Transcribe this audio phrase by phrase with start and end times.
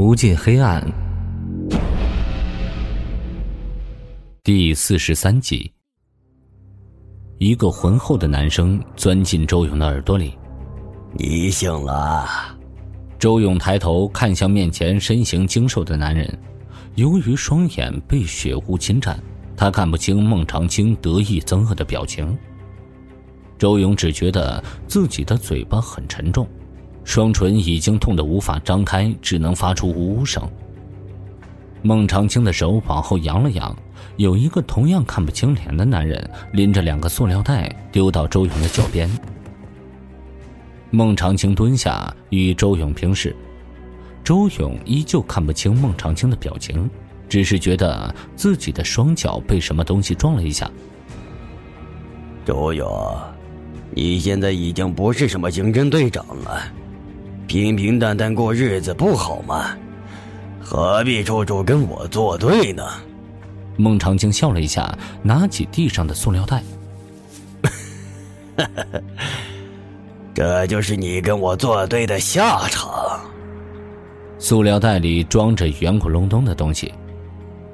[0.00, 0.82] 无尽黑暗，
[4.42, 5.70] 第四十三集。
[7.36, 10.34] 一个浑厚的男声钻进周勇的耳朵里
[11.12, 12.26] ：“你醒了。”
[13.20, 16.26] 周勇抬头看向面前身形精瘦的男人，
[16.94, 19.22] 由于双眼被血雾侵占，
[19.54, 22.34] 他看不清孟长青得意憎恶的表情。
[23.58, 26.48] 周勇只觉得自己的嘴巴很沉重。
[27.04, 30.42] 双唇已经痛得无法张开，只能发出呜呜声。
[31.82, 33.74] 孟长青的手往后扬了扬，
[34.16, 39.10] 有一个同样看不清脸的男人拎着两个塑料袋丢到周勇的脚边。
[40.90, 43.34] 孟长青蹲下与周勇平视，
[44.22, 46.88] 周勇依旧看不清孟长青的表情，
[47.28, 50.70] 只是觉得自己的双脚被什么东西撞了一下。
[52.44, 53.16] 周勇，
[53.92, 56.60] 你现在已经不是什么刑侦队长了。
[57.50, 59.76] 平平淡淡过日子不好吗？
[60.62, 62.84] 何必处处跟我作对呢？
[63.76, 66.62] 孟长青笑了一下，拿起地上的塑料袋。
[70.32, 73.20] 这就是你跟我作对的下场。
[74.38, 76.94] 塑料袋里装着圆咕隆咚的东西，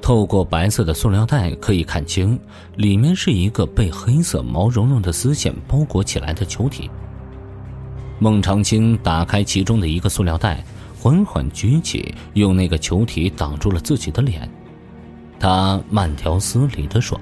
[0.00, 2.38] 透过白色的塑料袋可以看清，
[2.76, 6.88] 里面是一个被黑色毛茸茸的丝线包裹起来的球体。
[8.24, 10.64] 孟长青打开其中的一个塑料袋，
[10.98, 14.50] 缓缓举起，用那个球体挡住了自己的脸。
[15.38, 17.20] 他慢条斯理的说：“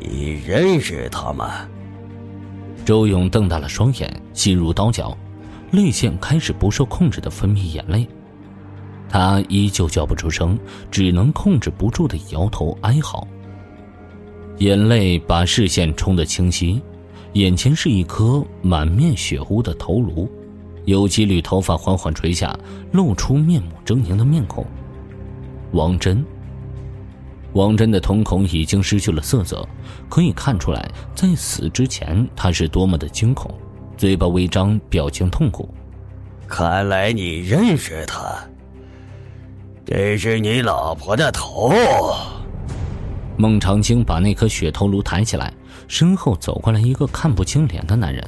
[0.00, 1.68] 你认识他吗？”
[2.86, 5.14] 周勇瞪大了双眼，心如刀绞，
[5.70, 8.08] 泪腺开始不受控制的分泌眼泪。
[9.06, 10.58] 他依旧叫不出声，
[10.90, 13.28] 只能控制不住的摇头哀嚎。
[14.60, 16.80] 眼泪把视线冲得清晰。
[17.34, 20.28] 眼前是一颗满面血污的头颅，
[20.86, 22.58] 有几缕头发缓缓垂下，
[22.92, 24.64] 露出面目狰狞的面孔。
[25.72, 26.24] 王真。
[27.54, 29.66] 王真的瞳孔已经失去了色泽，
[30.08, 33.52] 可以看出来，在死之前他是多么的惊恐，
[33.96, 35.68] 嘴巴微张，表情痛苦。
[36.46, 38.38] 看来你认识他，
[39.84, 41.72] 这是你老婆的头。
[43.38, 45.50] 孟长青把那颗血头颅抬起来。
[45.86, 48.22] 身后走过来一个看不清脸的男人，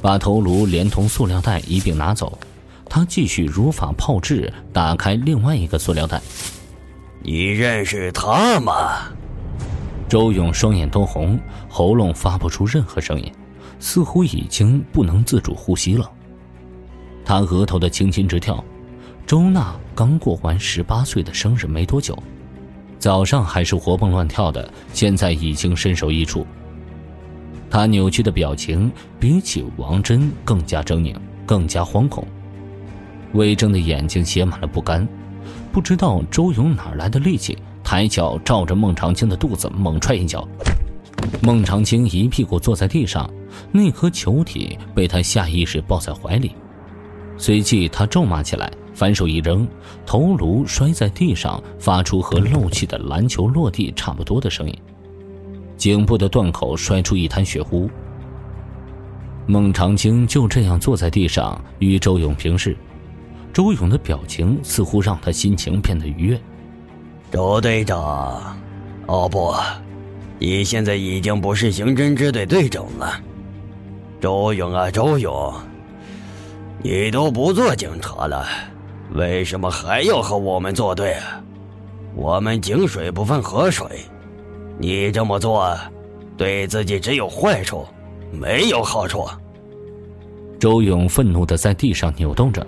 [0.00, 2.38] 把头颅连同塑料袋一并拿走。
[2.88, 6.20] 他继续如法炮制，打开另外一个塑料袋。
[7.22, 9.08] 你认识他吗？
[10.08, 13.32] 周勇双眼都红，喉咙发不出任何声音，
[13.80, 16.08] 似乎已经不能自主呼吸了。
[17.24, 18.62] 他额头的青筋直跳。
[19.26, 22.16] 周娜刚过完十八岁的生日没多久，
[23.02, 26.46] 早上还是活蹦乱跳的，现在已经身首异处。
[27.68, 32.24] 他扭曲的表情比起王真更加狰狞，更加惶恐，
[33.32, 35.04] 微睁的眼睛写满了不甘。
[35.72, 40.46] 不知道周勇哪来的力气，抬脚照着孟长青的肚子猛踹一脚。
[41.40, 43.28] 孟长青一屁股坐在地上，
[43.72, 46.52] 那颗球体被他下意识抱在怀里。
[47.36, 49.66] 随即他咒骂起来，反手一扔，
[50.04, 54.76] 头颅摔在地上，发出和漏气的篮球落地差不多的声音。
[55.76, 57.90] 颈部的断口摔出一滩血污。
[59.46, 62.76] 孟长青就这样坐在地上与周勇平视，
[63.52, 66.40] 周勇的表情似乎让他心情变得愉悦。
[67.32, 68.56] 周队长，
[69.06, 69.52] 哦不，
[70.38, 73.20] 你现在已经不是刑侦支队队长了。
[74.20, 75.52] 周勇啊，周勇，
[76.82, 78.46] 你都不做警察了，
[79.14, 81.42] 为什么还要和我们作对啊？
[82.14, 83.86] 我们井水不犯河水。
[84.78, 85.76] 你这么做，
[86.36, 87.86] 对自己只有坏处，
[88.30, 89.26] 没有好处。
[90.58, 92.66] 周勇愤怒的在地上扭动着，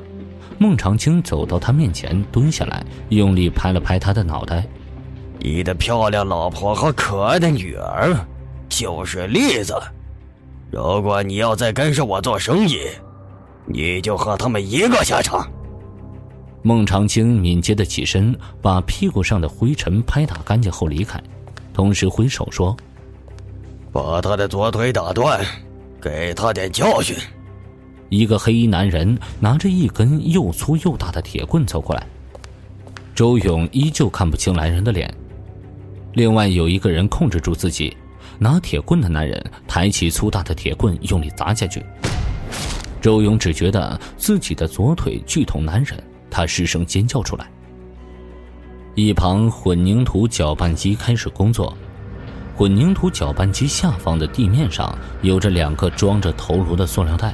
[0.59, 4.67] 孟长青走到他面前，蹲下来，用力拍了拍他的脑袋
[5.41, 8.15] ：“你的漂亮老婆和可爱的女儿，
[8.69, 9.75] 就是例子。
[10.71, 12.81] 如果你要再干涉我做生意，
[13.67, 15.49] 你就和他们一个下场。”
[16.67, 21.23] 孟长青敏捷的起身，把屁股上的灰尘拍打干净后离开。
[21.75, 22.75] 同时挥手说
[23.93, 25.45] ：“把他的左腿打断，
[26.01, 27.15] 给他点教训。”
[28.09, 32.07] 一个黑衣男人拿着一根又粗又大的铁棍走过来。
[33.15, 35.13] 周勇依旧看不清来人的脸。
[36.15, 37.95] 另外有一个人控制住自己，
[38.39, 41.85] 拿铁棍的男人抬起粗大的铁棍，用力砸下去。
[43.03, 46.03] 周勇只觉得自己的左腿剧痛难忍，
[46.35, 47.49] 他失声尖叫出来。
[48.97, 51.73] 一旁混凝土搅拌机开始工作，
[52.57, 57.33] 混凝土搅拌机下方的地面上有着两个装着头颅的塑料袋。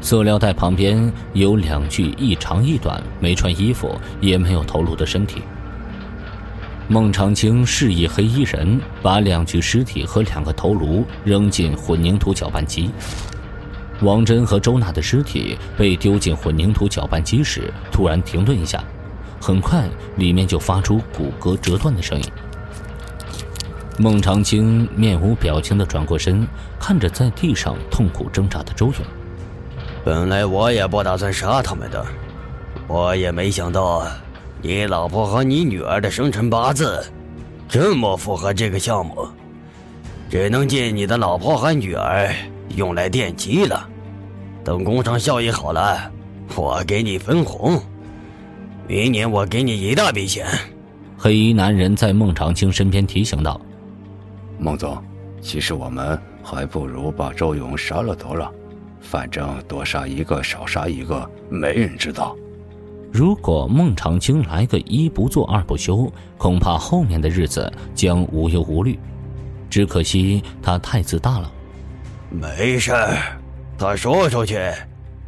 [0.00, 5.42] 塑料袋旁边有两具一长一短、没穿衣服也没有头颅的身体。
[6.88, 12.90] 孟长青示意黑衣人把两具尸体和两个头颅扔进混凝土搅拌机。
[14.02, 18.82] 王真和周娜的尸体被丢进混凝土搅拌机时，突然停顿一下，
[19.40, 22.24] 很快里面就发出骨骼折断的声音。
[23.98, 26.46] 孟长青面无表情地转过身，
[26.78, 28.94] 看着在地上痛苦挣扎的周勇。
[30.04, 32.04] 本来我也不打算杀他们的，
[32.86, 34.06] 我也没想到。
[34.62, 37.02] 你老婆和你女儿的生辰八字，
[37.68, 39.26] 这么符合这个项目，
[40.28, 42.34] 只能借你的老婆和女儿
[42.74, 43.88] 用来奠基了。
[44.64, 46.10] 等工程效益好了，
[46.56, 47.80] 我给你分红。
[48.88, 50.46] 明年我给你一大笔钱。
[51.16, 53.60] 黑衣男人在孟长青身边提醒道
[54.58, 55.02] ：“孟总，
[55.40, 58.50] 其实我们还不如把周勇杀了得了，
[59.00, 62.36] 反正多杀一个少杀一个，没人知道。”
[63.12, 68.98] 如果孟长青来个一不做二不休，恐怕后面的日子将无忧无虑。
[69.70, 71.50] 只可惜他太自大了。
[72.30, 73.16] 没事儿
[73.78, 74.58] 他说出去，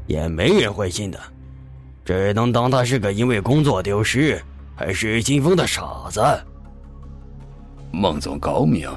[0.06, 1.18] 也没人会信的，
[2.04, 4.40] 只能当他是个因为工作丢失
[4.74, 6.22] 还失心疯的傻子。
[7.90, 8.90] 孟总高明。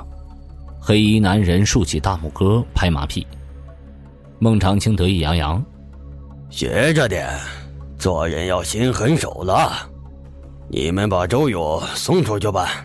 [0.80, 3.25] 黑衣男人竖起大拇哥拍马屁。
[4.39, 5.63] 孟长青得意洋洋，
[6.50, 7.30] 学着点。
[8.00, 9.88] 做人要心狠手辣，
[10.69, 12.83] 你们把周勇送出去吧。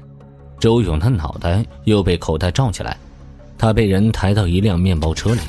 [0.60, 2.98] 周勇的脑袋又被口袋罩起来，
[3.58, 5.40] 他被人抬到一辆面包车里，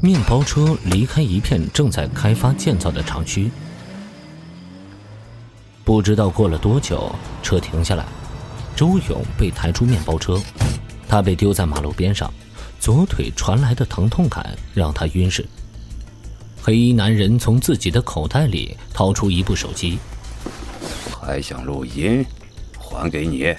[0.00, 3.50] 面包车离开一片正在开发建造的厂区。
[5.84, 7.12] 不知道过了多久，
[7.42, 8.04] 车停下来，
[8.76, 10.40] 周勇被抬出面包车，
[11.08, 12.32] 他被丢在马路边上，
[12.78, 15.44] 左腿传来的疼痛感让他晕眩。
[16.62, 19.98] 黑衣男人从自己的口袋里掏出一部手机，
[21.20, 22.24] 还想录音？
[22.78, 23.52] 还给你。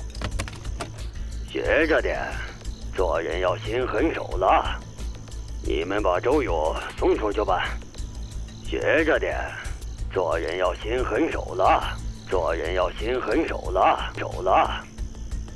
[1.52, 2.18] 学着点，
[2.96, 4.80] 做人要心狠手辣。
[5.66, 7.70] 你们把周勇送出去吧。
[8.68, 9.36] 学着点，
[10.14, 11.96] 做人要心狠手辣。
[12.30, 14.84] 做人要心狠手辣，手辣。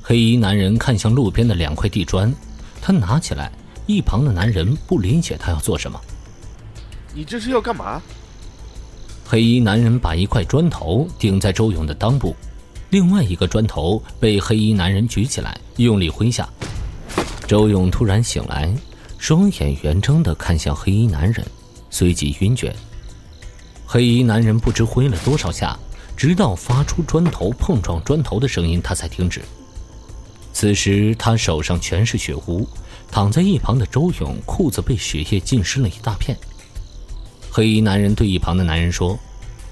[0.03, 2.31] 黑衣男人看向路边的两块地砖，
[2.81, 3.51] 他拿起来，
[3.87, 5.99] 一旁的男人不理解他要做什么。
[7.15, 8.01] 你这是要干嘛？
[9.25, 12.35] 黑衣男人把一块砖头顶在周勇的裆部，
[12.91, 16.47] 另外一个砖头被黑衣男人举起来，用力挥下。
[17.47, 18.69] 周勇突然醒来，
[19.17, 21.45] 双眼圆睁的看向黑衣男人，
[21.89, 22.75] 随即晕厥。
[23.85, 25.79] 黑衣男人不知挥了多少下，
[26.17, 29.41] 直到发出砖头碰撞砖头的声音，他才停止。
[30.51, 32.67] 此时他手上全是血污，
[33.09, 36.37] 躺在一旁的周勇裤子被血液浸湿了一大片。
[37.49, 39.17] 黑衣男人对一旁的男人说：“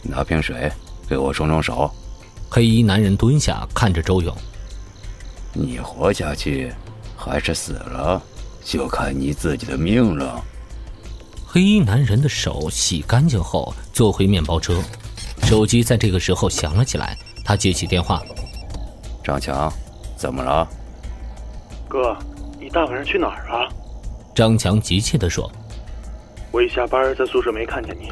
[0.02, 0.72] 拿瓶水
[1.10, 1.92] 给我冲冲手。”
[2.50, 4.34] 黑衣男人蹲下看着周勇
[5.52, 6.72] ：“你活下去
[7.16, 8.22] 还是死了，
[8.64, 10.44] 就看你自己的命了。”
[11.48, 14.82] 黑衣男人的手洗干净后，坐回面包车，
[15.44, 17.18] 手机在这个时候响了起来。
[17.46, 18.22] 他接起电话
[19.24, 19.72] ：“张强，
[20.18, 20.68] 怎么了
[21.88, 22.18] ？”“哥，
[22.60, 23.70] 你大晚上去哪儿啊？”
[24.36, 25.50] 张强急切地说。
[26.52, 28.12] 我一下班在宿舍没看见你，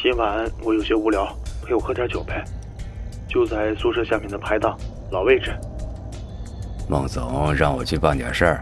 [0.00, 1.26] 今晚我有些无聊，
[1.66, 2.44] 陪我喝点酒呗，
[3.28, 4.78] 就在宿舍下面的排档
[5.10, 5.54] 老位置。
[6.88, 8.60] 孟总让我去办点事儿，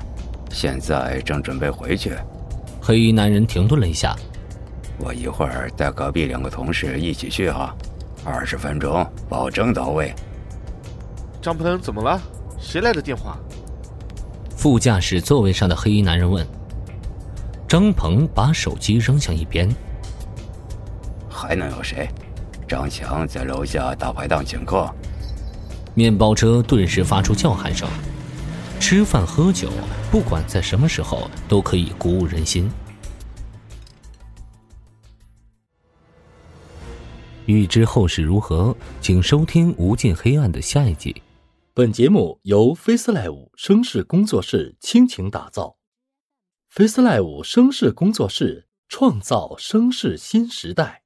[0.50, 2.14] 现在正准备回去。
[2.80, 4.16] 黑衣男人停顿了一下，
[4.98, 7.74] 我一会儿带隔壁两个同事一起去哈，
[8.24, 10.14] 二十分钟保证到位。
[11.40, 12.20] 张鹏怎么了？
[12.60, 13.36] 谁来的电话？
[14.56, 16.46] 副驾驶座位上的黑衣男人问。
[17.66, 19.68] 张鹏把手机扔向一边。
[21.28, 22.08] 还能有谁？
[22.68, 24.88] 张强在楼下大排档请客。
[25.94, 27.88] 面包车顿时发出叫喊声。
[28.82, 29.70] 吃饭喝酒，
[30.10, 32.68] 不管在什么时候都可以鼓舞人心。
[37.46, 41.22] 欲知后事如何，请收听《无尽黑暗》的下一集。
[41.72, 45.76] 本节目由 FaceLive 声势工作室倾情打造。
[46.74, 51.01] FaceLive 声势工作室创造声势新时代。